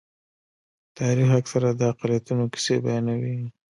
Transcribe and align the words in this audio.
تاریخ 0.97 1.29
اکثره 1.39 1.69
د 1.79 1.81
اقلیتونو 1.91 2.43
کیسې 2.53 2.75
بیانوي. 2.83 3.37